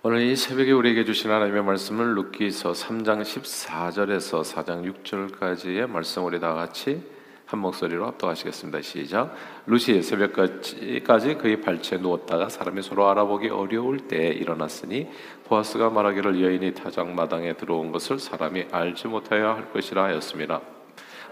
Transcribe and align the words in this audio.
오늘 0.00 0.20
이 0.20 0.36
새벽에 0.36 0.70
우리에게 0.70 1.04
주신 1.04 1.28
하나님의 1.32 1.64
말씀을 1.64 2.14
룻기서 2.14 2.70
3장 2.70 3.20
14절에서 3.20 4.44
4장 4.44 4.94
6절까지의 5.02 5.88
말씀 5.88 6.24
우리 6.24 6.38
다 6.38 6.54
같이 6.54 7.02
한 7.46 7.58
목소리로 7.58 8.06
합독하시겠습니다. 8.06 8.80
시작. 8.80 9.34
루시 9.66 10.00
새벽까지 10.02 11.34
그의 11.38 11.60
발치에 11.60 11.98
누웠다가 11.98 12.48
사람이 12.48 12.80
서로 12.82 13.08
알아보기 13.08 13.48
어려울 13.48 13.98
때 14.06 14.28
일어났으니 14.28 15.08
보아스가 15.46 15.90
말하기를 15.90 16.44
여인이 16.44 16.74
타작 16.74 17.08
마당에 17.08 17.54
들어온 17.54 17.90
것을 17.90 18.20
사람이 18.20 18.66
알지 18.70 19.08
못하여 19.08 19.48
할 19.48 19.72
것이라 19.72 20.04
하였습니다. 20.04 20.60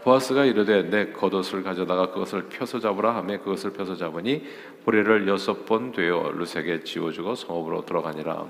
보아스가 0.06 0.44
이르되 0.44 0.84
내 0.84 1.12
겉옷을 1.12 1.64
가져다가 1.64 2.10
그것을 2.10 2.44
펴서 2.48 2.78
잡으라 2.78 3.16
하며 3.16 3.38
그것을 3.38 3.72
펴서 3.72 3.96
잡으니 3.96 4.44
보리를 4.86 5.26
여섯 5.26 5.66
번 5.66 5.90
되어 5.90 6.30
루세게 6.36 6.84
지워주고 6.84 7.34
성읍으로 7.34 7.86
들어가니라. 7.86 8.46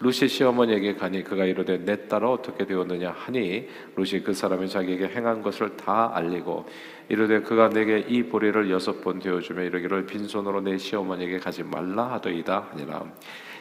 루시 0.00 0.28
시어머니에게 0.28 0.96
가니 0.96 1.24
그가 1.24 1.46
이르되 1.46 1.78
내 1.78 2.06
딸아 2.06 2.30
어떻게 2.30 2.66
되었느냐 2.66 3.10
하니 3.10 3.66
루시 3.96 4.20
그 4.20 4.34
사람이 4.34 4.68
자기에게 4.68 5.06
행한 5.06 5.40
것을 5.40 5.78
다 5.78 6.10
알리고 6.12 6.66
이르되 7.08 7.40
그가 7.40 7.70
내게 7.70 8.00
이 8.06 8.24
보리를 8.24 8.70
여섯 8.70 9.00
번 9.00 9.18
되어주며 9.18 9.62
이르기를 9.62 10.04
빈손으로 10.04 10.60
내 10.60 10.76
시어머니에게 10.76 11.38
가지 11.38 11.62
말라 11.62 12.12
하더이다 12.12 12.68
하니라. 12.72 13.04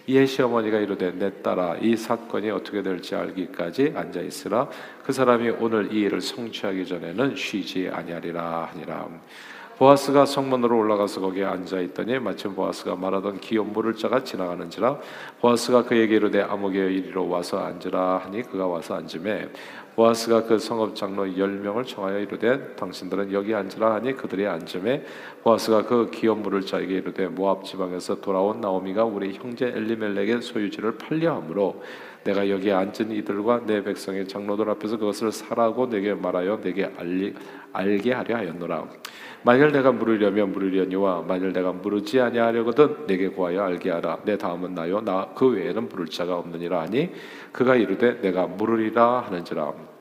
이에 0.08 0.26
시어머니가 0.26 0.80
이르되 0.80 1.14
내 1.14 1.42
딸아 1.42 1.78
이 1.82 1.96
사건이 1.96 2.50
어떻게 2.50 2.84
될지 2.84 3.16
알기까지 3.16 3.94
앉아 3.96 4.20
있으라. 4.20 4.68
그 5.02 5.14
사람이 5.14 5.52
오늘 5.62 5.94
이 5.94 6.02
일을 6.02 6.20
성취하기 6.20 6.88
전에는 6.88 7.38
쉬지 7.38 7.90
아니하리라 7.90 8.72
하니라 8.74 9.08
보아스가 9.78 10.26
성문으로 10.26 10.76
올라가서 10.76 11.22
거기에 11.22 11.46
앉아 11.46 11.80
있더니 11.82 12.18
마침 12.18 12.56
보아스가 12.56 12.96
말하던 12.96 13.40
기업 13.40 13.68
물을 13.68 13.96
자가 13.96 14.24
지나가는지라 14.24 15.00
보아스가 15.40 15.84
그에게 15.84 16.16
이르되 16.16 16.42
아무개 16.42 16.80
이리로 16.80 17.30
와서 17.30 17.60
앉으라 17.60 18.22
하니 18.24 18.42
그가 18.42 18.66
와서 18.66 18.96
앉음에 18.96 19.50
보아스가 19.96 20.44
그 20.46 20.58
성읍 20.58 20.96
장로 20.96 21.38
열 21.38 21.60
명을 21.60 21.84
청하여 21.84 22.20
이르되 22.20 22.76
당신들은 22.76 23.32
여기 23.34 23.54
앉으라 23.54 23.96
하니 23.96 24.14
그들이 24.14 24.48
앉음에 24.48 25.04
보아스가 25.44 25.84
그 25.86 26.10
기업 26.12 26.40
물을 26.40 26.66
자에게 26.66 26.96
이르되 26.96 27.28
모압 27.28 27.64
지방에서 27.64 28.22
돌아온 28.22 28.62
나오미가 28.62 29.06
우리 29.06 29.34
형제 29.34 29.68
엘리멜렉의 29.68 30.42
소유지를 30.42 30.98
팔려함으로 30.98 31.84
내가 32.28 32.50
여기에 32.50 32.74
앉은 32.74 33.12
이들과 33.12 33.62
내 33.66 33.82
백성의 33.82 34.28
장로들 34.28 34.70
앞에서 34.70 34.98
그것을 34.98 35.32
사라고 35.32 35.88
내게 35.90 36.14
말하여 36.14 36.60
내게 36.60 36.92
알리, 36.98 37.34
알게 37.72 38.12
하려 38.12 38.36
하였노라. 38.36 38.86
만일 39.44 39.72
내가 39.72 39.94
물으려면 39.94 40.52
물으려니와 40.52 41.22
만일 41.22 41.54
내가 41.54 41.72
물으지 41.72 42.20
아니하려거든 42.20 43.08
내게 43.08 43.30
구하여 43.30 43.64
알게 43.64 43.92
하라. 43.92 44.20
내 44.26 44.38
다음은 44.38 44.76
나요. 44.76 45.00
나 45.00 45.34
그 45.36 45.48
외에는 45.48 45.88
물을 45.88 46.08
자가 46.08 46.38
없느니라 46.38 46.82
하니 46.82 47.12
그가 47.54 47.76
이르되 47.76 48.20
내가 48.20 48.48
물으리라 48.48 49.22
하는지라. 49.22 49.97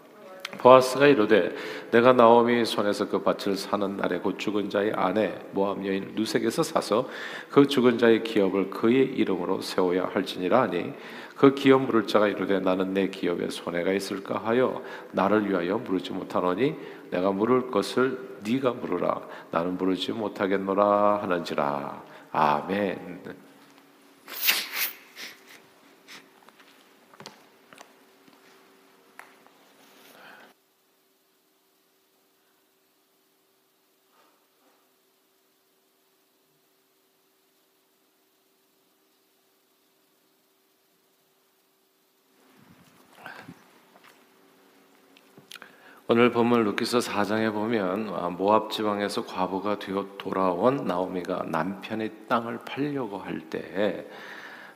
보아스가 0.58 1.06
이르되 1.06 1.54
내가 1.90 2.12
나오미 2.12 2.64
손에서 2.64 3.08
그 3.08 3.22
밭을 3.22 3.56
사는 3.56 3.96
날에 3.96 4.18
곧 4.18 4.38
죽은 4.38 4.70
자의 4.70 4.92
아내 4.94 5.34
모함 5.52 5.86
여인 5.86 6.12
누색에서 6.14 6.62
사서 6.62 7.08
그 7.50 7.66
죽은 7.66 7.98
자의 7.98 8.22
기업을 8.22 8.70
그의 8.70 9.04
이름으로 9.14 9.60
세워야 9.60 10.10
할지니라 10.12 10.62
하니 10.62 10.94
그 11.36 11.54
기업 11.54 11.82
물을 11.82 12.06
자가 12.06 12.28
이르되 12.28 12.60
나는 12.60 12.94
내 12.94 13.08
기업에 13.08 13.50
손해가 13.50 13.92
있을까 13.92 14.40
하여 14.44 14.82
나를 15.12 15.48
위하여 15.48 15.78
물지 15.78 16.12
못하노니 16.12 16.74
내가 17.10 17.30
물을 17.30 17.70
것을 17.70 18.18
네가 18.42 18.72
물으라 18.72 19.20
나는 19.50 19.76
물지 19.76 20.12
못하겠노라 20.12 21.22
하는지라 21.22 22.02
아멘. 22.32 23.46
오늘 46.08 46.30
본문 46.30 46.62
루키서 46.62 46.98
4장에 46.98 47.52
보면 47.52 48.14
아, 48.14 48.28
모압 48.28 48.70
지방에서 48.70 49.26
과부가 49.26 49.80
되어 49.80 50.06
돌아온 50.18 50.86
나오미가 50.86 51.46
남편의 51.48 52.12
땅을 52.28 52.60
팔려고 52.64 53.18
할 53.18 53.40
때 53.50 54.06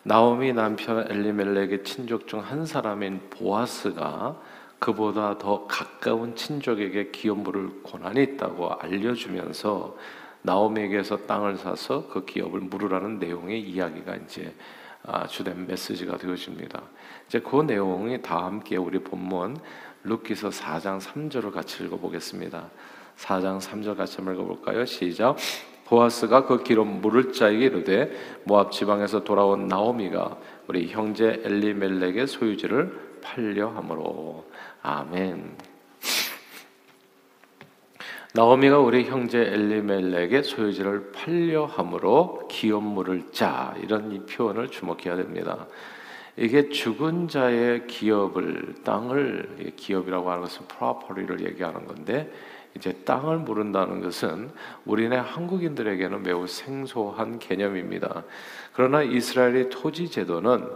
나오미 0.02 0.54
남편 0.54 1.06
엘리멜렉의 1.08 1.84
친족 1.84 2.26
중 2.26 2.40
한 2.40 2.66
사람인 2.66 3.28
보아스가 3.30 4.40
그보다 4.80 5.38
더 5.38 5.66
가까운 5.68 6.34
친족에게 6.34 7.10
기업물을 7.12 7.82
고난이 7.84 8.20
있다고 8.22 8.72
알려주면서 8.80 9.96
나오미에게서 10.42 11.26
땅을 11.26 11.58
사서 11.58 12.08
그 12.08 12.24
기업을 12.24 12.58
물으라는 12.60 13.20
내용의 13.20 13.60
이야기가 13.60 14.16
이제 14.16 14.52
아, 14.89 14.89
주된 15.28 15.66
메시지가 15.66 16.18
되어집니다. 16.18 16.82
이제 17.26 17.40
그 17.40 17.62
내용이 17.62 18.22
다 18.22 18.44
함께 18.44 18.76
우리 18.76 18.98
본문 18.98 19.56
루키서 20.04 20.50
4장 20.50 21.00
3절을 21.00 21.52
같이 21.52 21.84
읽어보겠습니다. 21.84 22.70
4장 23.16 23.60
3절 23.60 23.96
같이 23.96 24.20
읽어볼까요? 24.22 24.84
시작. 24.84 25.36
보아스가 25.86 26.46
그 26.46 26.62
기름 26.62 27.00
물을 27.00 27.32
자에게 27.32 27.66
이르되 27.66 28.12
모압 28.44 28.70
지방에서 28.70 29.24
돌아온 29.24 29.66
나오미가 29.66 30.38
우리 30.68 30.88
형제 30.88 31.42
엘리멜렉의 31.44 32.28
소유지를 32.28 33.18
팔려 33.22 33.68
함으로 33.68 34.46
아멘. 34.82 35.69
나오미가 38.32 38.78
우리 38.78 39.06
형제 39.06 39.40
엘리멜렉의 39.40 40.44
소유지를 40.44 41.10
팔려 41.10 41.64
함으로 41.64 42.46
기업 42.48 42.84
물을 42.84 43.24
자 43.32 43.74
이런 43.82 44.12
이 44.12 44.20
표현을 44.20 44.68
주목해야 44.68 45.16
됩니다. 45.16 45.66
이게 46.36 46.68
죽은 46.68 47.26
자의 47.26 47.88
기업을 47.88 48.84
땅을 48.84 49.72
기업이라고 49.74 50.30
하는 50.30 50.42
것은 50.42 50.64
프로퍼리를 50.68 51.44
얘기하는 51.44 51.84
건데 51.88 52.32
이제 52.76 52.92
땅을 53.04 53.38
모른다는 53.38 54.00
것은 54.00 54.50
우리네 54.84 55.16
한국인들에게는 55.16 56.22
매우 56.22 56.46
생소한 56.46 57.40
개념입니다. 57.40 58.22
그러나 58.72 59.02
이스라엘의 59.02 59.70
토지 59.70 60.08
제도는 60.08 60.68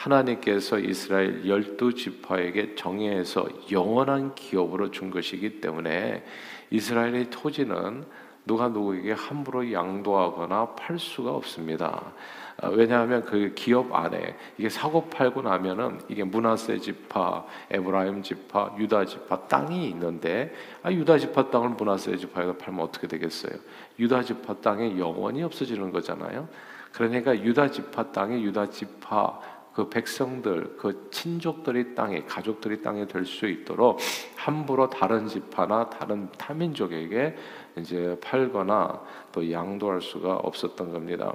하나님께서 0.00 0.78
이스라엘 0.78 1.46
열두 1.46 1.94
지파에게 1.94 2.74
정해서 2.74 3.46
영원한 3.70 4.34
기업으로 4.34 4.90
준 4.90 5.10
것이기 5.10 5.60
때문에 5.60 6.24
이스라엘의 6.70 7.28
토지는 7.28 8.04
누가 8.46 8.68
누구에게 8.68 9.12
함부로 9.12 9.70
양도하거나 9.70 10.74
팔 10.74 10.98
수가 10.98 11.32
없습니다. 11.32 12.12
아, 12.56 12.68
왜냐하면 12.68 13.22
그 13.24 13.52
기업 13.54 13.94
안에 13.94 14.36
이게 14.56 14.70
사고 14.70 15.04
팔고 15.10 15.42
나면은 15.42 16.00
이게 16.08 16.24
문하세 16.24 16.78
지파, 16.78 17.44
에브라임 17.70 18.22
지파, 18.22 18.76
유다 18.78 19.04
지파 19.04 19.48
땅이 19.48 19.86
있는데 19.90 20.54
아 20.82 20.90
유다 20.90 21.18
지파 21.18 21.50
땅을 21.50 21.70
문하세 21.70 22.16
지파에다 22.16 22.54
팔면 22.56 22.80
어떻게 22.80 23.06
되겠어요? 23.06 23.52
유다 23.98 24.22
지파 24.22 24.60
땅에 24.62 24.98
영원히 24.98 25.42
없어지는 25.42 25.90
거잖아요. 25.92 26.48
그러니까 26.92 27.38
유다 27.38 27.70
지파 27.70 28.10
땅에 28.12 28.40
유다 28.40 28.70
지파 28.70 29.59
그 29.80 29.88
백성들, 29.88 30.76
그 30.76 31.08
친족들이 31.10 31.94
땅에, 31.94 32.22
가족들이 32.24 32.82
땅에 32.82 33.06
될 33.06 33.24
수 33.24 33.46
있도록 33.46 33.98
함부로 34.36 34.90
다른 34.90 35.26
지파나 35.26 35.88
다른 35.88 36.28
타민족에게 36.36 37.34
이제 37.78 38.18
팔거나 38.20 39.00
또 39.32 39.50
양도할 39.50 40.02
수가 40.02 40.34
없었던 40.36 40.92
겁니다. 40.92 41.32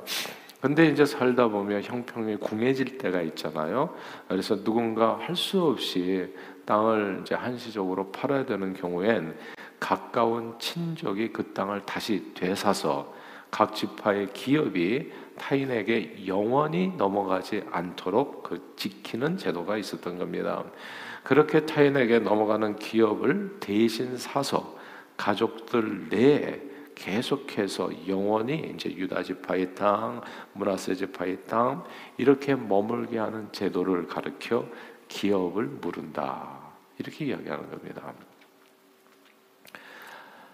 근데 0.61 0.85
이제 0.87 1.05
살다 1.05 1.47
보면 1.47 1.81
형평이 1.81 2.35
궁해질 2.37 2.99
때가 2.99 3.21
있잖아요. 3.21 3.95
그래서 4.27 4.63
누군가 4.63 5.17
할 5.19 5.35
수 5.35 5.63
없이 5.63 6.31
땅을 6.65 7.21
이제 7.21 7.33
한시적으로 7.33 8.11
팔아야 8.11 8.45
되는 8.45 8.73
경우엔 8.73 9.35
가까운 9.79 10.53
친족이 10.59 11.33
그 11.33 11.51
땅을 11.53 11.81
다시 11.81 12.31
되사서 12.35 13.11
각 13.51 13.75
지파의 13.75 14.33
기업이 14.33 15.11
타인에게 15.37 16.27
영원히 16.27 16.89
넘어가지 16.97 17.63
않도록 17.71 18.43
그 18.43 18.73
지키는 18.75 19.37
제도가 19.37 19.77
있었던 19.77 20.17
겁니다. 20.17 20.63
그렇게 21.23 21.65
타인에게 21.65 22.19
넘어가는 22.19 22.77
기업을 22.77 23.57
대신 23.59 24.17
사서 24.17 24.77
가족들 25.17 26.09
내에 26.09 26.61
계속해서 26.95 28.07
영원히 28.07 28.71
이제 28.73 28.89
유다 28.89 29.23
지파의 29.23 29.75
땅, 29.75 30.21
문하세 30.53 30.95
지파의 30.95 31.43
땅 31.43 31.83
이렇게 32.17 32.55
머물게 32.55 33.17
하는 33.17 33.51
제도를 33.51 34.07
가르켜 34.07 34.65
기업을 35.07 35.65
물은다. 35.65 36.65
이렇게 36.97 37.25
이야기하는 37.25 37.69
겁니다. 37.69 38.13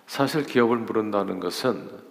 사실 0.07 0.43
기업을 0.43 0.77
물은다는 0.77 1.39
것은 1.39 2.10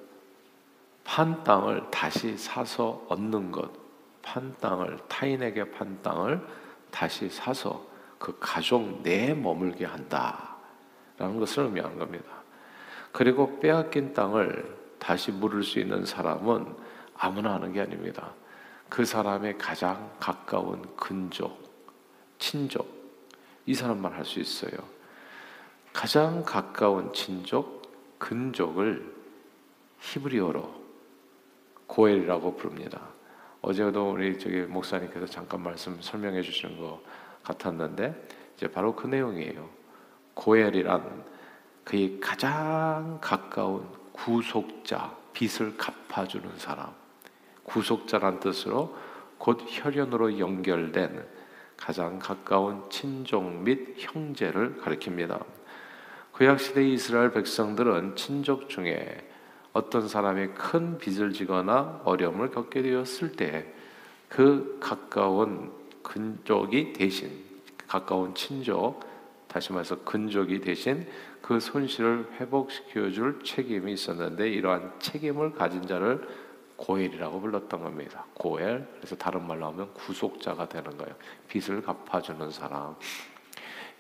판 1.11 1.43
땅을 1.43 1.91
다시 1.91 2.39
사서 2.39 3.05
얻는 3.09 3.51
것 3.51 3.81
판 4.23 4.55
땅을 4.61 4.99
타인에게 5.09 5.71
판 5.73 6.01
땅을 6.03 6.47
다시 6.91 7.29
사서 7.29 7.85
그 8.19 8.37
가족 8.39 9.03
내에 9.03 9.35
머물게 9.35 9.85
한다라는 9.87 11.41
것을 11.41 11.65
의미하는 11.65 11.99
겁니다. 11.99 12.31
그리고 13.13 13.59
빼앗긴 13.59 14.15
땅을 14.15 14.79
다시 14.99 15.33
물을 15.33 15.65
수 15.65 15.81
있는 15.81 16.05
사람은 16.05 16.77
아무나 17.17 17.55
하는 17.55 17.73
게 17.73 17.81
아닙니다. 17.81 18.33
그 18.89 19.05
사람의 19.05 19.59
가장 19.59 20.13
가까운 20.21 20.95
근족, 20.97 21.61
친족, 22.39 22.89
이 23.67 23.75
사람만 23.75 24.13
할 24.13 24.25
수 24.25 24.39
있어요. 24.41 24.73
가장 25.93 26.45
가까운 26.45 27.13
친족, 27.13 27.83
근족을 28.19 29.13
히브리어로 30.01 30.80
고엘이라고 31.91 32.57
부릅니다. 32.57 33.01
어제도 33.63 34.13
우리 34.13 34.39
저기 34.39 34.61
목사님께서 34.63 35.27
잠깐 35.27 35.63
말씀 35.63 36.01
설명해 36.01 36.41
주시는 36.41 36.79
것 36.79 37.01
같았는데 37.43 38.29
이제 38.57 38.71
바로 38.71 38.95
그 38.95 39.09
내용이에요. 39.09 39.69
고엘이란 40.35 41.25
그의 41.85 42.21
가장 42.21 43.19
가까운 43.21 43.89
구속자, 44.13 45.17
빚을 45.33 45.77
갚아주는 45.77 46.49
사람. 46.59 46.93
구속자란 47.65 48.39
뜻으로 48.39 48.97
곧 49.39 49.65
혈연으로 49.67 50.39
연결된 50.39 51.27
가장 51.77 52.21
가까운 52.21 52.89
친족 52.89 53.45
및 53.63 53.95
형제를 53.97 54.81
가리킵니다. 54.81 55.45
구약 56.33 56.61
시대 56.61 56.87
이스라엘 56.87 57.33
백성들은 57.33 58.15
친족 58.15 58.69
중에 58.69 59.30
어떤 59.73 60.09
사람이 60.09 60.49
큰 60.49 60.99
빚을 60.99 61.33
지거나 61.33 62.03
어려움을 62.05 62.51
겪게 62.51 62.83
되었을 62.83 63.33
때 63.33 63.81
그 64.31 64.79
가까운 64.81 65.73
근족이 66.03 66.93
대신 66.95 67.45
가까운 67.87 68.33
친족 68.35 69.01
다시 69.49 69.73
말해서 69.73 70.05
근족이 70.05 70.61
대신 70.61 71.07
그 71.43 71.59
손실을 71.59 72.29
회복시켜 72.39 73.11
줄 73.11 73.43
책임이 73.43 73.93
있었는데 73.93 74.49
이러한 74.49 74.93
책임을 75.01 75.53
가진 75.55 75.85
자를 75.85 76.27
고엘이라고 76.77 77.41
불렀던 77.41 77.83
겁니다. 77.83 78.25
고엘 78.35 78.87
그래서 78.97 79.17
다른 79.17 79.45
말로 79.47 79.67
하면 79.67 79.93
구속자가 79.95 80.69
되는 80.69 80.97
거예요. 80.97 81.15
빚을 81.49 81.83
갚아 81.83 82.23
주는 82.23 82.51
사람. 82.53 82.95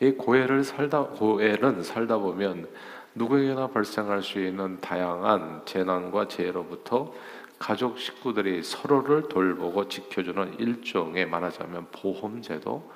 이 0.00 0.12
고엘을 0.12 0.62
살다 0.62 1.08
고엘은 1.08 1.82
살다 1.82 2.18
보면 2.18 2.68
누구에게나 3.14 3.68
발생할 3.68 4.22
수 4.22 4.40
있는 4.40 4.80
다양한 4.80 5.62
재난과 5.64 6.28
재해로부터 6.28 7.12
가족 7.58 7.98
식구들이 7.98 8.62
서로를 8.62 9.28
돌보고 9.28 9.88
지켜주는 9.88 10.58
일종의 10.58 11.28
말하자면 11.28 11.88
보험제도 11.90 12.90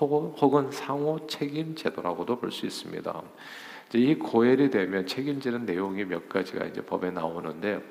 혹은 0.00 0.70
상호 0.70 1.26
책임 1.26 1.74
제도라고도 1.74 2.38
볼 2.38 2.50
수 2.50 2.66
있습니다. 2.66 3.22
이 3.94 4.14
고엘이 4.14 4.70
되면 4.70 5.06
책임지는 5.06 5.66
내용이 5.66 6.04
몇 6.04 6.28
가지가 6.28 6.66
이제 6.66 6.80
법에 6.80 7.10
나오는데 7.10 7.82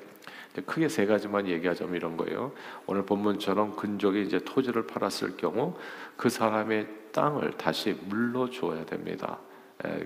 크게 0.66 0.88
세 0.88 1.06
가지만 1.06 1.46
얘기하자면 1.46 1.94
이런 1.94 2.16
거예요. 2.16 2.52
오늘 2.86 3.04
본문처럼 3.04 3.76
근족이 3.76 4.22
이제 4.22 4.38
토지를 4.38 4.86
팔았을 4.86 5.36
경우 5.36 5.74
그 6.16 6.28
사람의 6.28 6.88
땅을 7.12 7.52
다시 7.52 7.98
물러줘야 8.06 8.84
됩니다. 8.86 9.38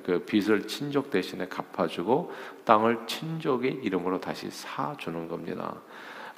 그 0.05 0.25
빚을 0.25 0.67
친족 0.67 1.11
대신에 1.11 1.49
갚아주고 1.49 2.33
땅을 2.65 3.07
친족의 3.07 3.81
이름으로 3.83 4.21
다시 4.21 4.51
사주는 4.51 5.29
겁니다. 5.29 5.81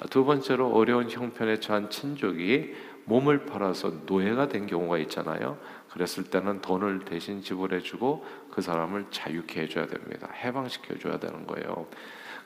두 0.09 0.25
번째로 0.25 0.71
어려운 0.71 1.09
형편에 1.09 1.59
처한 1.59 1.89
친족이 1.89 2.73
몸을 3.05 3.45
팔아서 3.45 3.93
노예가 4.05 4.49
된 4.49 4.67
경우가 4.67 4.97
있잖아요. 4.99 5.57
그랬을 5.89 6.25
때는 6.25 6.61
돈을 6.61 6.99
대신 7.05 7.41
지불해주고 7.41 8.25
그 8.51 8.61
사람을 8.61 9.05
자유케 9.09 9.61
해줘야 9.61 9.87
됩니다. 9.87 10.29
해방시켜줘야 10.33 11.17
되는 11.19 11.47
거예요. 11.47 11.87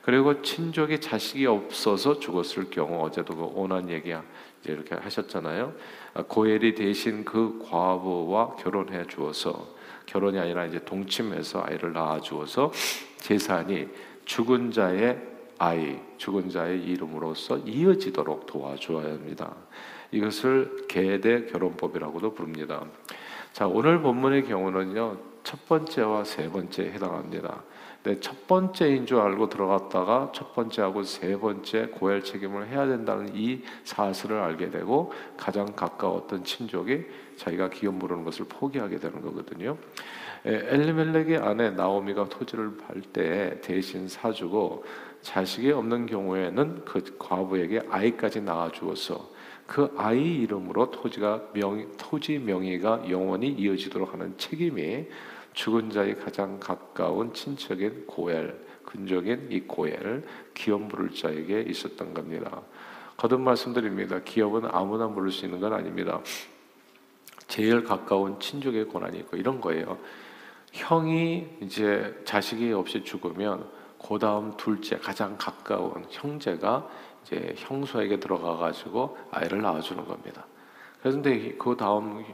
그리고 0.02 0.42
친족이 0.42 1.00
자식이 1.00 1.46
없어서 1.46 2.18
죽었을 2.18 2.70
경우 2.70 3.04
어제도 3.04 3.36
그 3.36 3.44
오난 3.44 3.88
얘기 3.88 4.14
이렇게 4.64 4.94
하셨잖아요. 4.94 5.74
고엘이 6.28 6.74
대신 6.74 7.24
그 7.24 7.60
과부와 7.68 8.56
결혼해 8.56 9.06
주어서 9.06 9.74
결혼이 10.12 10.38
아니라 10.38 10.66
이제 10.66 10.78
동침해서 10.84 11.64
아이를 11.66 11.94
낳아 11.94 12.20
주어서 12.20 12.70
재산이 13.16 13.88
죽은 14.26 14.70
자의 14.70 15.18
아이, 15.58 15.98
죽은 16.18 16.50
자의 16.50 16.82
이름으로서 16.82 17.58
이어지도록 17.58 18.46
도와줘야 18.46 19.04
합니다. 19.04 19.54
이것을 20.10 20.86
계대 20.88 21.46
결혼법이라고도 21.46 22.34
부릅니다. 22.34 22.84
자, 23.52 23.66
오늘 23.66 24.02
본문의 24.02 24.44
경우는요. 24.44 25.16
첫 25.44 25.66
번째와 25.66 26.24
세 26.24 26.50
번째에 26.50 26.92
해당합니다. 26.92 27.62
네, 28.04 28.18
첫 28.18 28.48
번째인 28.48 29.06
줄 29.06 29.20
알고 29.20 29.48
들어갔다가 29.48 30.32
첫 30.34 30.54
번째하고 30.54 31.04
세 31.04 31.38
번째 31.38 31.86
고엘 31.86 32.24
책임을 32.24 32.66
해야 32.66 32.84
된다는 32.84 33.30
이 33.32 33.62
사실을 33.84 34.40
알게 34.40 34.70
되고 34.70 35.12
가장 35.36 35.66
가까웠던 35.66 36.42
친족이 36.42 37.04
자기가 37.36 37.70
기업 37.70 37.94
물는 37.94 38.24
것을 38.24 38.46
포기하게 38.48 38.98
되는 38.98 39.22
거거든요. 39.22 39.78
엘리멜렉의 40.44 41.36
아내 41.38 41.70
나오미가 41.70 42.28
토지를 42.28 42.76
팔 42.78 43.00
때 43.12 43.60
대신 43.60 44.08
사주고 44.08 44.84
자식이 45.20 45.70
없는 45.70 46.06
경우에는 46.06 46.84
그 46.84 47.04
과부에게 47.18 47.82
아이까지 47.88 48.40
낳아 48.40 48.72
주어서 48.72 49.30
그 49.66 49.94
아이 49.96 50.40
이름으로 50.42 50.90
토지가 50.90 51.50
명 51.52 51.92
토지 51.96 52.38
명의가 52.38 53.08
영원히 53.08 53.48
이어지도록 53.50 54.12
하는 54.12 54.36
책임이 54.36 55.06
죽은 55.52 55.90
자의 55.90 56.16
가장 56.18 56.58
가까운 56.58 57.32
친척인 57.34 58.06
고엘 58.06 58.58
근족인 58.84 59.48
이 59.50 59.60
고엘 59.60 60.24
기업 60.54 60.82
물을 60.82 61.10
자에게 61.10 61.62
있었던 61.68 62.14
겁니다. 62.14 62.62
거듭 63.16 63.40
말씀드립니다. 63.40 64.20
기업은 64.20 64.68
아무나 64.72 65.06
물을 65.06 65.30
수 65.30 65.44
있는 65.44 65.60
건 65.60 65.72
아닙니다. 65.72 66.20
제일 67.46 67.84
가까운 67.84 68.40
친족의 68.40 68.88
권한이 68.88 69.18
있고 69.20 69.36
이런 69.36 69.60
거예요. 69.60 69.98
형이 70.72 71.58
이제 71.60 72.18
자식이 72.24 72.72
없이 72.72 73.04
죽으면 73.04 73.68
그 73.98 74.18
다음 74.18 74.56
둘째 74.56 74.96
가장 74.96 75.36
가까운 75.38 76.04
형제가 76.08 76.88
이제 77.22 77.54
형수에게 77.58 78.18
들어가 78.18 78.56
가지고 78.56 79.16
아이를 79.30 79.62
낳아주는 79.62 80.04
겁니다. 80.04 80.46
그런데 81.02 81.54
그 81.58 81.76
다음 81.76 82.24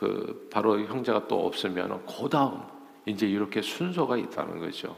그 0.00 0.48
바로 0.50 0.80
형제가 0.80 1.28
또 1.28 1.46
없으면 1.46 2.06
그 2.06 2.28
다음 2.30 2.62
이제 3.04 3.26
이렇게 3.26 3.60
순서가 3.60 4.16
있다는 4.16 4.58
거죠. 4.58 4.96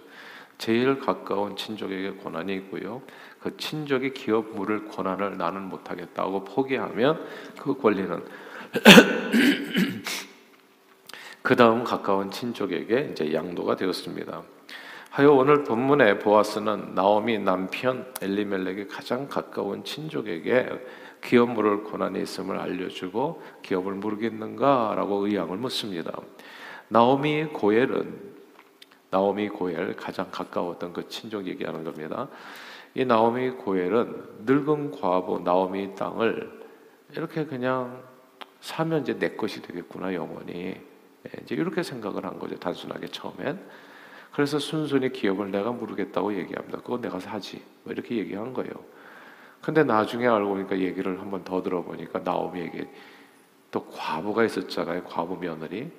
제일 0.58 1.00
가까운 1.00 1.56
친족에게 1.56 2.18
권한이 2.18 2.54
있고요. 2.54 3.02
그 3.40 3.56
친족이 3.56 4.14
기업 4.14 4.54
물을 4.54 4.86
권한을 4.86 5.36
나는 5.36 5.62
못하겠다고 5.62 6.44
포기하면 6.44 7.26
그 7.58 7.76
권리는 7.76 8.24
그 11.42 11.56
다음 11.56 11.82
가까운 11.82 12.30
친족에게 12.30 13.08
이제 13.10 13.34
양도가 13.34 13.74
되었습니다. 13.74 14.42
하여 15.10 15.32
오늘 15.32 15.64
본문의 15.64 16.20
보아스는 16.20 16.94
나오미 16.94 17.40
남편 17.40 18.06
엘리멜렉의 18.22 18.86
가장 18.86 19.26
가까운 19.26 19.82
친족에게 19.82 20.68
기업 21.22 21.50
물을 21.50 21.84
고난이 21.84 22.20
있음을 22.22 22.58
알려주고 22.58 23.42
기업을 23.62 23.94
모르겠는가라고 23.94 25.26
의향을 25.26 25.56
묻습니다. 25.56 26.12
나오미 26.88 27.44
고엘은 27.46 28.32
나오미 29.10 29.50
고엘 29.50 29.94
가장 29.96 30.28
가까웠던 30.30 30.92
그 30.92 31.08
친족 31.08 31.46
얘기하는 31.46 31.84
겁니다. 31.84 32.28
이 32.94 33.04
나오미 33.04 33.50
고엘은 33.50 34.44
늙은 34.44 34.90
과부 34.90 35.40
나오미 35.44 35.94
땅을 35.94 36.62
이렇게 37.12 37.44
그냥 37.44 38.02
사면 38.60 39.02
이제 39.02 39.18
내 39.18 39.30
것이 39.30 39.62
되겠구나 39.62 40.14
영원히 40.14 40.76
예, 41.26 41.42
이제 41.42 41.54
이렇게 41.54 41.82
생각을 41.82 42.24
한 42.24 42.38
거죠 42.38 42.58
단순하게 42.58 43.08
처음엔 43.08 43.60
그래서 44.32 44.58
순순히 44.58 45.12
기업을 45.12 45.50
내가 45.50 45.72
모르겠다고 45.72 46.34
얘기합니다. 46.34 46.78
그거 46.78 46.98
내가 46.98 47.20
사지 47.20 47.62
뭐 47.84 47.92
이렇게 47.92 48.16
얘기한 48.16 48.54
거예요. 48.54 48.72
근데 49.62 49.84
나중에 49.84 50.26
알고 50.26 50.48
보니까 50.48 50.78
얘기를 50.78 51.20
한번 51.20 51.44
더 51.44 51.62
들어보니까 51.62 52.20
나오미에게 52.24 52.88
또 53.70 53.86
과부가 53.86 54.44
있었잖아요. 54.44 55.04
과부 55.04 55.38
며느리. 55.38 55.90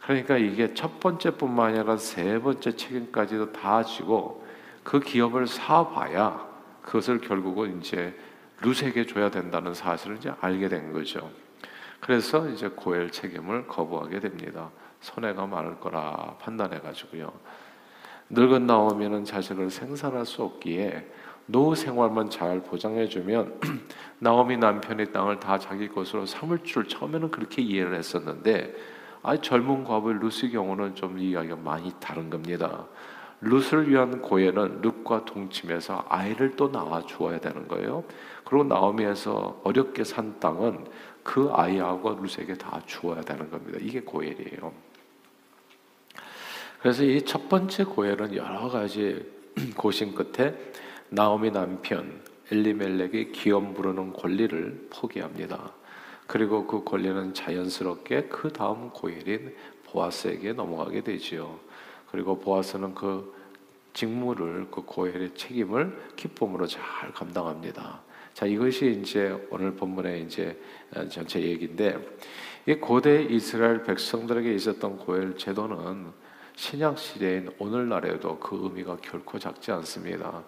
그러니까 0.00 0.36
이게 0.38 0.74
첫 0.74 0.98
번째뿐만 0.98 1.74
아니라 1.74 1.96
세 1.96 2.40
번째 2.40 2.74
책임까지도 2.74 3.52
다 3.52 3.84
지고 3.84 4.44
그 4.82 4.98
기업을 4.98 5.46
사봐야 5.46 6.48
그것을 6.82 7.20
결국은 7.20 7.78
이제 7.78 8.18
루세에게 8.62 9.06
줘야 9.06 9.30
된다는 9.30 9.74
사실을 9.74 10.16
이제 10.16 10.32
알게 10.40 10.68
된 10.68 10.92
거죠. 10.92 11.30
그래서 12.00 12.48
이제 12.48 12.68
고엘 12.68 13.10
책임을 13.10 13.68
거부하게 13.68 14.20
됩니다. 14.20 14.70
손해가 15.00 15.46
많을 15.46 15.78
거라 15.78 16.36
판단해 16.40 16.80
가지고요. 16.80 17.32
늙은 18.30 18.66
나오면은 18.66 19.24
자식을 19.24 19.70
생산할 19.70 20.24
수 20.26 20.42
없기에 20.42 21.06
노후 21.46 21.74
생활만 21.74 22.30
잘 22.30 22.62
보장해주면 22.62 23.60
나오미 24.20 24.56
남편의 24.58 25.12
땅을 25.12 25.40
다 25.40 25.58
자기 25.58 25.88
것으로 25.88 26.26
삼을 26.26 26.60
줄 26.64 26.86
처음에는 26.86 27.30
그렇게 27.30 27.62
이해를 27.62 27.94
했었는데 27.94 28.74
아 29.22 29.36
젊은 29.36 29.84
과부의 29.84 30.18
루스 30.20 30.50
경우는 30.50 30.94
좀 30.94 31.18
이야기가 31.18 31.56
많이 31.56 31.92
다른 32.00 32.30
겁니다. 32.30 32.86
룻을 33.40 33.88
위한 33.88 34.22
고해는 34.22 34.82
룻과 34.82 35.24
동침해서 35.24 36.04
아이를 36.08 36.54
또 36.54 36.68
낳아 36.68 37.02
주어야 37.06 37.40
되는 37.40 37.66
거예요. 37.66 38.04
그리고 38.44 38.64
나오미에서 38.64 39.62
어렵게 39.64 40.04
산 40.04 40.38
땅은 40.38 40.86
그 41.24 41.50
아이하고 41.52 42.20
룻에게 42.22 42.54
다 42.54 42.80
주어야 42.86 43.20
되는 43.20 43.50
겁니다. 43.50 43.78
이게 43.80 44.00
고헬이에요. 44.00 44.72
그래서 46.80 47.04
이 47.04 47.20
첫 47.24 47.48
번째 47.48 47.84
고헬은 47.84 48.34
여러 48.36 48.68
가지 48.68 49.24
고심 49.76 50.14
끝에 50.14 50.54
나오미 51.14 51.50
남편 51.50 52.22
엘리멜렉이 52.50 53.32
기업 53.32 53.74
부르는 53.74 54.14
권리를 54.14 54.88
포기합니다. 54.88 55.70
그리고 56.26 56.66
그 56.66 56.84
권리는 56.84 57.34
자연스럽게 57.34 58.28
그 58.30 58.50
다음 58.50 58.88
고헬인 58.88 59.54
보아스에게 59.84 60.54
넘어가게 60.54 61.02
되지요. 61.02 61.60
그리고 62.10 62.38
보아스는 62.38 62.94
그 62.94 63.30
직무를 63.92 64.68
그 64.70 64.80
고헬의 64.86 65.34
책임을 65.34 66.14
기쁨으로 66.16 66.66
잘 66.66 67.12
감당합니다. 67.12 68.00
자, 68.32 68.46
이것이 68.46 69.02
이제 69.02 69.36
오늘 69.50 69.74
본문의 69.74 70.22
이제 70.22 70.58
어, 70.96 71.06
전체 71.08 71.42
얘기인데 71.42 71.98
이 72.64 72.72
고대 72.76 73.22
이스라엘 73.22 73.82
백성들에게 73.82 74.50
있었던 74.54 74.96
고헬 74.96 75.36
제도는 75.36 76.06
신약 76.56 76.98
시대인 76.98 77.50
오늘날에도 77.58 78.38
그 78.38 78.58
의미가 78.62 78.96
결코 79.02 79.38
작지 79.38 79.72
않습니다. 79.72 80.42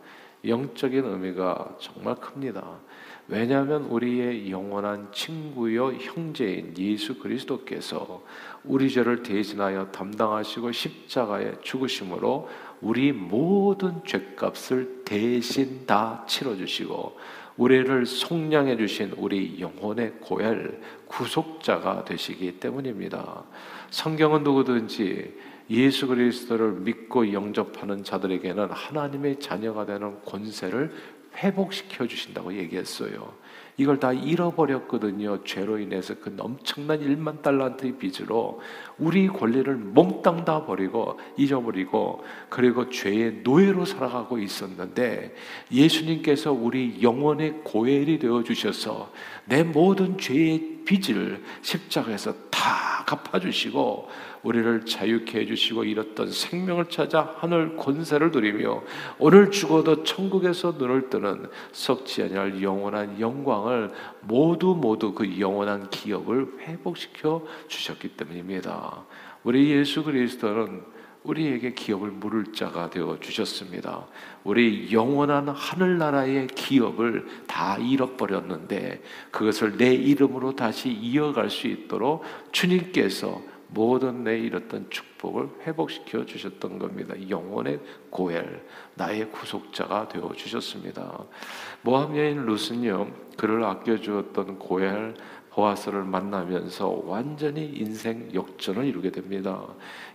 영적인 0.46 1.04
의미가 1.04 1.76
정말 1.78 2.16
큽니다. 2.16 2.78
왜냐하면 3.26 3.84
우리의 3.84 4.50
영원한 4.50 5.08
친구요 5.10 5.92
형제인 5.92 6.74
예수 6.76 7.18
그리스도께서 7.18 8.22
우리 8.64 8.90
죄를 8.90 9.22
대신하여 9.22 9.90
담당하시고 9.90 10.72
십자가에 10.72 11.54
죽으심으로 11.62 12.48
우리 12.82 13.12
모든 13.12 14.04
죄값을 14.04 15.04
대신 15.06 15.86
다 15.86 16.24
치러주시고 16.28 17.16
우리를 17.56 18.04
속량해 18.04 18.76
주신 18.76 19.12
우리 19.16 19.58
영혼의 19.60 20.14
고엘 20.20 20.80
구속자가 21.06 22.04
되시기 22.04 22.58
때문입니다. 22.58 23.44
성경은 23.90 24.42
누구든지 24.42 25.32
예수 25.70 26.06
그리스도를 26.06 26.72
믿고 26.72 27.32
영접하는 27.32 28.04
자들에게는 28.04 28.70
하나님의 28.70 29.40
자녀가 29.40 29.86
되는 29.86 30.22
권세를 30.24 30.92
회복시켜 31.36 32.06
주신다고 32.06 32.54
얘기했어요. 32.54 33.32
이걸 33.76 33.98
다 33.98 34.12
잃어버렸거든요. 34.12 35.42
죄로 35.42 35.78
인해서 35.78 36.14
그 36.20 36.34
엄청난 36.38 37.00
1만 37.00 37.42
달란트의 37.42 37.98
빚으로 37.98 38.60
우리 38.98 39.26
권리를 39.26 39.74
몽땅 39.74 40.44
다 40.44 40.64
버리고 40.64 41.18
잊어버리고 41.36 42.22
그리고 42.48 42.88
죄의 42.88 43.40
노예로 43.42 43.84
살아가고 43.84 44.38
있었는데 44.38 45.34
예수님께서 45.72 46.52
우리 46.52 47.02
영혼의 47.02 47.62
고엘이 47.64 48.20
되어 48.20 48.44
주셔서 48.44 49.12
내 49.46 49.64
모든 49.64 50.18
죄의 50.18 50.84
빚을 50.84 51.42
십자가에서 51.62 52.34
다 52.64 53.04
갚아주시고 53.04 54.08
우리를 54.42 54.86
자유케 54.86 55.40
해주시고 55.40 55.84
잃었던 55.84 56.32
생명을 56.32 56.88
찾아 56.88 57.34
하늘 57.36 57.76
권세를 57.76 58.30
누리며 58.30 58.82
오늘 59.18 59.50
죽어도 59.50 60.02
천국에서 60.02 60.76
눈을 60.78 61.10
뜨는 61.10 61.50
썩지 61.72 62.22
아니할 62.22 62.62
영원한 62.62 63.20
영광을 63.20 63.92
모두 64.22 64.74
모두 64.80 65.12
그 65.12 65.38
영원한 65.38 65.90
기업을 65.90 66.60
회복시켜 66.60 67.44
주셨기 67.68 68.16
때문입니다. 68.16 69.04
우리 69.42 69.68
예수 69.68 70.02
그리스도는 70.02 70.93
우리에게 71.24 71.72
기업을 71.72 72.10
물을 72.10 72.52
자가 72.52 72.90
되어 72.90 73.18
주셨습니다. 73.18 74.06
우리 74.44 74.92
영원한 74.92 75.48
하늘나라의 75.48 76.48
기업을 76.48 77.26
다 77.46 77.76
잃어버렸는데 77.78 79.02
그것을 79.30 79.76
내 79.78 79.94
이름으로 79.94 80.54
다시 80.54 80.90
이어갈 80.90 81.50
수 81.50 81.66
있도록 81.66 82.22
주님께서 82.52 83.40
모든 83.68 84.22
내 84.22 84.38
잃었던 84.38 84.88
축복을 84.90 85.48
회복시켜 85.66 86.24
주셨던 86.26 86.78
겁니다. 86.78 87.14
영원의 87.28 87.80
고엘, 88.10 88.64
나의 88.94 89.30
구속자가 89.32 90.08
되어 90.08 90.32
주셨습니다. 90.36 91.24
모함 91.82 92.16
여인 92.16 92.44
룻은요, 92.46 93.10
그를 93.36 93.64
아껴 93.64 93.98
주었던 93.98 94.60
고엘 94.60 95.14
보아스를 95.54 96.02
만나면서 96.02 97.02
완전히 97.06 97.64
인생 97.64 98.28
역전을 98.34 98.84
이루게 98.86 99.10
됩니다. 99.10 99.62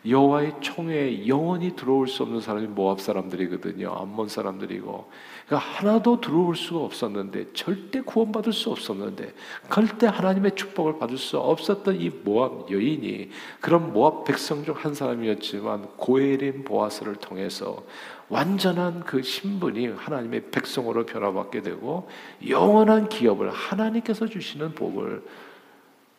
여호와의 0.05 0.55
총회에 0.59 1.27
영원히 1.27 1.75
들어올 1.77 2.07
수 2.07 2.23
없는 2.23 2.41
사람이 2.41 2.67
모압 2.67 2.99
사람들이거든요. 2.99 3.89
암몬 3.89 4.27
사람들이고. 4.27 5.09
그러니까 5.49 5.57
하나도 5.57 6.21
들어올 6.21 6.55
수가 6.55 6.81
없었는데 6.81 7.53
절대 7.53 8.01
구원받을 8.01 8.53
수 8.53 8.69
없었는데 8.69 9.33
절대 9.73 10.05
하나님의 10.05 10.55
축복을 10.55 10.99
받을 10.99 11.17
수 11.17 11.39
없었던 11.39 11.99
이 11.99 12.09
모압 12.09 12.69
여인이 12.69 13.31
그런 13.59 13.91
모압 13.91 14.25
백성 14.25 14.63
중 14.63 14.75
한 14.75 14.93
사람이었지만 14.93 15.97
고엘인 15.97 16.63
보아스를 16.63 17.15
통해서 17.15 17.83
완전한 18.29 19.01
그 19.01 19.21
신분이 19.21 19.87
하나님의 19.87 20.51
백성으로 20.51 21.05
변화받게 21.05 21.61
되고 21.61 22.07
영원한 22.47 23.09
기업을 23.09 23.49
하나님께서 23.49 24.27
주시는 24.27 24.75
복을 24.75 25.23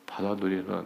받아 0.06 0.34
누리는 0.34 0.84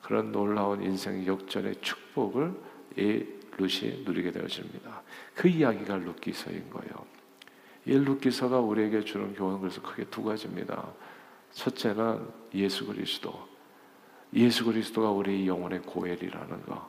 그런 0.00 0.32
놀라운 0.32 0.82
인생 0.82 1.26
역전의 1.26 1.76
축복을 1.80 2.52
이 2.96 3.24
룻이 3.58 4.04
누리게 4.04 4.30
되어집니다. 4.30 5.02
그 5.34 5.48
이야기가 5.48 5.96
룻기서인 5.96 6.70
거예요. 6.70 7.17
이 7.88 7.92
룻기서가 7.92 8.60
우리에게 8.60 9.02
주는 9.02 9.34
교훈은 9.34 9.60
그래서 9.60 9.80
크게 9.80 10.04
두 10.10 10.22
가지입니다. 10.22 10.92
첫째는 11.52 12.20
예수 12.54 12.86
그리스도. 12.86 13.48
예수 14.34 14.66
그리스도가 14.66 15.10
우리 15.10 15.48
영혼의 15.48 15.80
고엘이라는 15.80 16.66
것. 16.66 16.86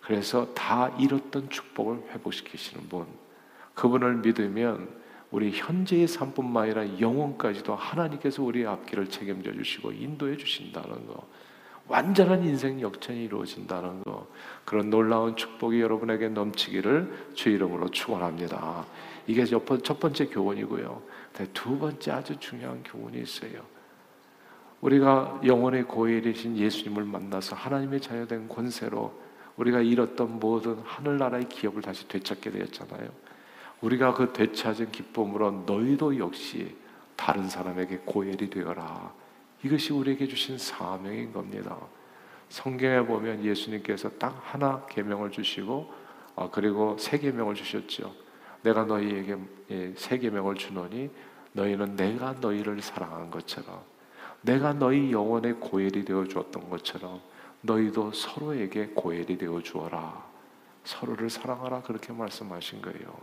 그래서 0.00 0.52
다 0.54 0.88
잃었던 0.98 1.50
축복을 1.50 2.04
회복시키시는 2.10 2.88
분. 2.88 3.06
그분을 3.74 4.16
믿으면 4.16 4.88
우리 5.30 5.50
현재의 5.50 6.08
삶뿐만 6.08 6.64
아니라 6.64 6.98
영혼까지도 6.98 7.74
하나님께서 7.74 8.42
우리의 8.42 8.66
앞길을 8.66 9.08
책임져 9.08 9.52
주시고 9.52 9.92
인도해 9.92 10.38
주신다는 10.38 11.06
거. 11.08 11.28
완전한 11.88 12.44
인생 12.44 12.80
역전이 12.80 13.24
이루어진다는 13.24 14.02
거. 14.04 14.26
그런 14.64 14.90
놀라운 14.90 15.36
축복이 15.36 15.80
여러분에게 15.80 16.28
넘치기를 16.28 17.30
주 17.34 17.50
이름으로 17.50 17.90
축원합니다. 17.90 18.86
이게 19.26 19.44
첫 19.44 20.00
번째 20.00 20.26
교훈이고요. 20.26 21.02
두 21.52 21.78
번째 21.78 22.12
아주 22.12 22.36
중요한 22.38 22.82
교훈이 22.82 23.20
있어요. 23.20 23.62
우리가 24.80 25.40
영혼의 25.44 25.84
고일이신 25.84 26.56
예수님을 26.56 27.04
만나서 27.04 27.54
하나님의 27.54 28.00
자녀된 28.00 28.48
권세로 28.48 29.12
우리가 29.56 29.80
잃었던 29.80 30.40
모든 30.40 30.78
하늘나라의 30.84 31.48
기업을 31.48 31.82
다시 31.82 32.08
되찾게 32.08 32.50
되었잖아요. 32.50 33.08
우리가 33.80 34.14
그 34.14 34.32
되찾은 34.32 34.90
기쁨으로 34.90 35.64
너희도 35.66 36.18
역시 36.18 36.76
다른 37.16 37.48
사람에게 37.48 37.98
고엘이 38.04 38.50
되어라. 38.50 39.12
이것이 39.62 39.92
우리에게 39.92 40.26
주신 40.26 40.58
사명인 40.58 41.32
겁니다. 41.32 41.76
성경에 42.48 43.04
보면 43.06 43.44
예수님께서 43.44 44.10
딱 44.18 44.38
하나 44.42 44.84
계명을 44.86 45.30
주시고 45.30 45.92
어, 46.34 46.50
그리고 46.50 46.96
세 46.98 47.18
계명을 47.18 47.54
주셨죠. 47.54 48.14
내가 48.62 48.84
너희에게 48.84 49.36
예, 49.70 49.92
세 49.96 50.18
계명을 50.18 50.56
주노니 50.56 51.10
너희는 51.52 51.96
내가 51.96 52.34
너희를 52.40 52.80
사랑한 52.80 53.30
것처럼 53.30 53.82
내가 54.40 54.72
너희 54.72 55.12
영혼의 55.12 55.54
고엘이 55.54 56.04
되어 56.04 56.24
주었던 56.24 56.68
것처럼 56.68 57.20
너희도 57.60 58.12
서로에게 58.12 58.88
고엘이 58.88 59.38
되어 59.38 59.60
주어라. 59.62 60.24
서로를 60.84 61.30
사랑하라 61.30 61.82
그렇게 61.82 62.12
말씀하신 62.12 62.82
거예요. 62.82 63.16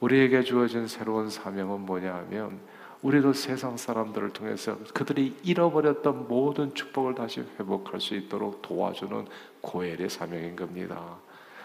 우리에게 0.00 0.42
주어진 0.42 0.86
새로운 0.86 1.30
사명은 1.30 1.80
뭐냐 1.80 2.14
하면 2.14 2.60
우리도 3.02 3.32
세상 3.34 3.76
사람들을 3.76 4.30
통해서 4.30 4.78
그들이 4.94 5.36
잃어버렸던 5.42 6.28
모든 6.28 6.74
축복을 6.74 7.14
다시 7.14 7.40
회복할 7.58 8.00
수 8.00 8.14
있도록 8.14 8.62
도와주는 8.62 9.26
고엘의 9.60 10.08
사명인 10.08 10.56
겁니다. 10.56 11.16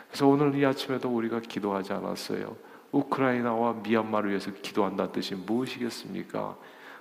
그래서 0.07 0.27
오늘 0.27 0.53
이 0.55 0.65
아침에도 0.65 1.09
우리가 1.09 1.39
기도하지 1.39 1.93
않았어요. 1.93 2.55
우크라이나와 2.91 3.73
미얀마를 3.73 4.29
위해서 4.29 4.51
기도한다는 4.51 5.13
뜻이 5.13 5.35
무엇이겠습니까? 5.35 6.57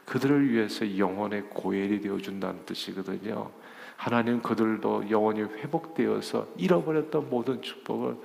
그들을 0.07 0.51
위해서 0.51 0.97
영혼의 0.97 1.43
고엘이 1.51 2.01
되어 2.01 2.19
준다는 2.19 2.65
뜻이거든요. 2.65 3.51
하나님 3.97 4.41
그들도 4.41 5.11
영원히 5.11 5.43
회복되어서 5.43 6.47
잃어버렸던 6.57 7.29
모든 7.29 7.61
축복을 7.61 8.17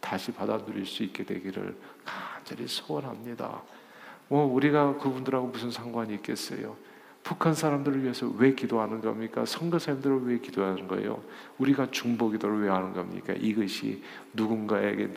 다시 0.00 0.32
받아 0.32 0.58
누릴 0.58 0.84
수 0.84 1.04
있게 1.04 1.24
되기를 1.24 1.76
간절히 2.04 2.66
소원합니다. 2.66 3.62
뭐 4.32 4.46
우리가 4.46 4.96
그분들하고 4.96 5.48
무슨 5.48 5.70
상관이 5.70 6.14
있겠어요? 6.14 6.74
북한 7.22 7.52
사람들을 7.52 8.02
위해서 8.02 8.26
왜 8.38 8.54
기도하는 8.54 9.02
겁니까? 9.02 9.44
선교사님들을 9.44 10.26
왜 10.26 10.38
기도하는 10.38 10.88
거예요? 10.88 11.22
우리가 11.58 11.90
중보기도를 11.90 12.62
왜 12.62 12.70
하는 12.70 12.94
겁니까? 12.94 13.34
이것이 13.34 14.02
누군가에게 14.32 15.10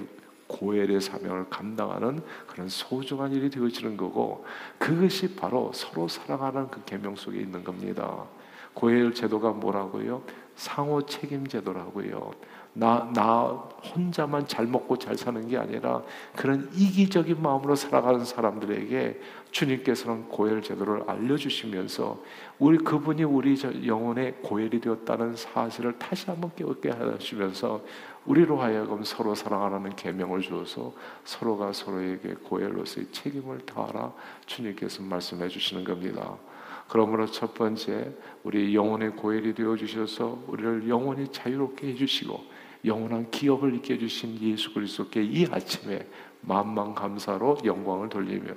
고엘의 0.48 1.00
사명을 1.00 1.46
감당하는 1.50 2.22
그런 2.46 2.68
소중한 2.68 3.32
일이 3.32 3.50
되어지는 3.50 3.96
거고 3.96 4.46
그것이 4.78 5.34
바로 5.38 5.72
서로 5.74 6.10
사랑하는 6.10 6.68
그 6.68 6.84
계명 6.84 7.16
속에 7.16 7.40
있는 7.40 7.64
겁니다. 7.64 8.26
고엘 8.74 9.14
제도가 9.14 9.52
뭐라고요? 9.52 10.24
상호 10.58 11.06
책임 11.06 11.48
제도라고요. 11.48 12.34
나, 12.78 13.10
나 13.14 13.46
혼자만 13.94 14.48
잘 14.48 14.68
먹고 14.68 14.98
잘 14.98 15.18
사는 15.18 15.48
게 15.48 15.58
아니라 15.58 16.02
그런 16.36 16.70
이기적인 16.74 17.42
마음으로 17.42 17.74
살아가는 17.76 18.26
사람들에게 18.26 19.22
주님께서는 19.52 20.28
고엘 20.28 20.62
제도를 20.62 21.04
알려주시면서 21.08 22.22
우리 22.60 22.78
그분이 22.78 23.24
우리 23.24 23.56
영혼의 23.88 24.36
고엘이 24.42 24.82
되었다는 24.82 25.38
사실을 25.38 25.98
다시 25.98 26.26
한번 26.30 26.52
깨닫게 26.54 26.90
하시면서 26.90 27.82
우리로 28.26 28.60
하여금 28.60 29.06
서로 29.06 29.36
사랑하라는 29.36 29.96
계명을 29.96 30.42
주어서 30.42 30.92
서로가 31.24 31.72
서로에게 31.72 32.34
고엘로서의 32.44 33.08
책임을 33.14 33.60
다하라 33.66 34.12
주님께서 34.48 35.02
말씀해 35.04 35.48
주시는 35.48 35.86
겁니다. 35.86 36.36
그러므로 36.90 37.26
첫 37.28 37.54
번째 37.54 38.14
우리 38.44 38.76
영혼의 38.76 39.12
고엘이 39.12 39.54
되어 39.54 39.78
주셔서 39.78 40.44
우리를 40.48 40.90
영원히 40.90 41.32
자유롭게 41.32 41.88
해 41.88 41.96
주시고 41.96 42.55
영원한 42.86 43.30
기업을 43.32 43.74
있게 43.76 43.96
해주신 43.96 44.40
예수 44.42 44.74
그리스도께 44.74 45.24
이 45.24 45.48
아침에 45.50 46.08
만만 46.42 46.94
감사로 46.94 47.58
영광을 47.66 48.10
돌리며 48.10 48.54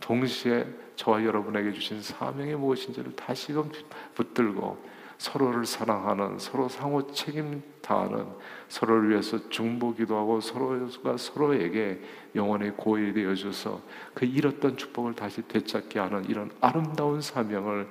동시에 0.00 0.66
저와 0.96 1.24
여러분에게 1.24 1.72
주신 1.72 2.02
사명이 2.02 2.54
무엇인지를 2.54 3.16
다시금 3.16 3.70
붙들고 4.14 4.90
서로를 5.20 5.66
사랑하는 5.66 6.38
서로 6.38 6.68
상호 6.68 7.06
책임 7.12 7.62
다하는 7.82 8.26
서로를 8.68 9.10
위해서 9.10 9.50
중보기도 9.50 10.16
하고 10.16 10.40
서로가 10.40 11.18
서로에게 11.18 12.00
영원의 12.34 12.74
고일이 12.76 13.12
되어 13.12 13.34
줘서 13.34 13.82
그 14.14 14.24
잃었던 14.24 14.78
축복을 14.78 15.14
다시 15.14 15.46
되찾게 15.46 15.98
하는 15.98 16.24
이런 16.24 16.50
아름다운 16.62 17.20
사명을 17.20 17.88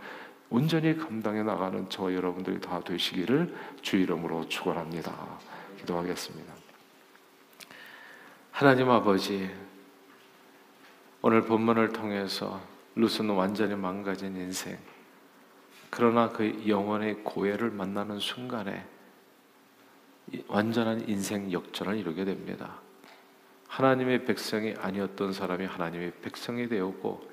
온전히 0.49 0.97
감당해 0.97 1.43
나가는 1.43 1.85
저 1.89 2.11
여러분들이 2.11 2.59
다 2.59 2.79
되시기를 2.79 3.55
주 3.83 3.97
이름으로 3.97 4.47
축원합니다. 4.49 5.13
기도하겠습니다. 5.89 6.53
하나님 8.51 8.89
아버지, 8.89 9.49
오늘 11.21 11.43
본문을 11.45 11.89
통해서 11.93 12.61
루스는 12.95 13.33
완전히 13.33 13.75
망가진 13.75 14.35
인생, 14.35 14.77
그러나 15.89 16.29
그 16.29 16.63
영혼의 16.67 17.23
고해를 17.23 17.71
만나는 17.71 18.19
순간에 18.19 18.85
완전한 20.47 21.07
인생 21.09 21.51
역전을 21.51 21.97
이루게 21.97 22.25
됩니다. 22.25 22.79
하나님의 23.67 24.25
백성이 24.25 24.75
아니었던 24.77 25.33
사람이 25.33 25.65
하나님의 25.65 26.13
백성이 26.21 26.67
되었고 26.67 27.29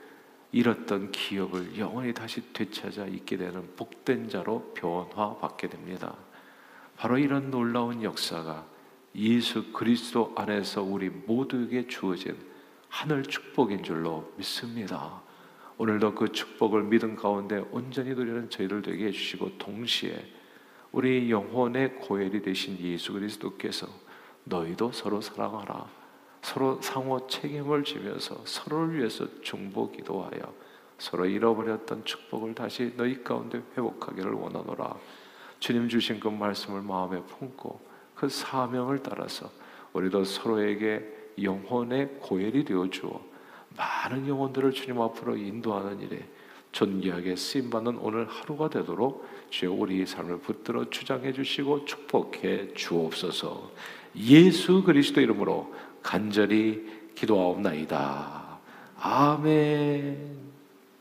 잃었던 0.53 1.13
기업을 1.13 1.79
영원히 1.79 2.15
다시 2.15 2.53
되찾아 2.53 3.07
있게 3.07 3.37
되는 3.37 3.75
복된 3.77 4.29
자로 4.31 4.73
변화받게 4.75 5.69
됩니다. 5.69 6.17
바로 6.97 7.19
이런 7.19 7.51
놀라운 7.51 8.03
역사가 8.03 8.67
예수 9.15 9.73
그리스도 9.73 10.33
안에서 10.37 10.83
우리 10.83 11.09
모두에게 11.11 11.87
주어진 11.87 12.37
하늘 12.89 13.23
축복인 13.23 13.83
줄로 13.83 14.33
믿습니다. 14.37 15.23
오늘도 15.79 16.15
그 16.15 16.33
축복을 16.33 16.85
믿음 16.85 17.17
가운데 17.17 17.63
온전히 17.71 18.15
누리는 18.15 18.49
저희들 18.49 18.83
되게 18.83 19.07
해주시고 19.07 19.59
동시에 19.59 20.33
우리 20.93 21.31
영혼의 21.31 21.97
고엘이 21.97 22.41
되신 22.41 22.79
예수 22.81 23.13
그리스도께서 23.13 23.87
너희도 24.45 24.93
서로 24.93 25.21
사랑하라. 25.21 25.87
서로 26.41 26.81
상호 26.81 27.27
책임을 27.27 27.85
지면서 27.85 28.41
서로를 28.45 28.97
위해서 28.97 29.27
중보 29.43 29.91
기도하여 29.91 30.55
서로 30.97 31.27
잃어버렸던 31.27 32.05
축복을 32.05 32.55
다시 32.55 32.95
너희 32.97 33.23
가운데 33.23 33.63
회복하기를 33.77 34.33
원하노라. 34.33 34.97
주님 35.59 35.89
주신 35.89 36.21
그 36.21 36.29
말씀을 36.29 36.83
마음에 36.83 37.21
품고 37.23 37.81
그 38.15 38.29
사명을 38.29 39.03
따라서 39.03 39.51
우리도 39.93 40.25
서로에게 40.25 41.33
영혼의 41.43 42.19
고엘이 42.21 42.65
되어 42.65 42.89
주어 42.91 43.21
많은 43.77 44.27
영혼들을 44.27 44.73
주님 44.73 45.01
앞으로 45.01 45.37
인도하는 45.37 46.01
일에 46.01 46.27
존귀하게 46.73 47.37
쓰임 47.37 47.71
받는 47.71 47.99
오늘 47.99 48.27
하루가 48.27 48.69
되도록 48.69 49.27
주여 49.51 49.73
우리의 49.73 50.07
삶을 50.07 50.41
붙들어 50.41 50.91
주장해 50.91 51.33
주시고 51.33 51.87
축복해 51.87 52.75
주옵소서. 52.75 53.71
예수 54.17 54.83
그리스도 54.83 55.21
이름으로 55.21 55.73
간절히 56.03 57.13
기도하옵나이다. 57.15 58.59
아멘. 58.99 60.46